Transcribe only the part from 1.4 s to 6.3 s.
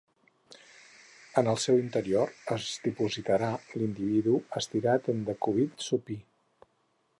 En el seu interior es dipositaria l'individu estirat en decúbit supí.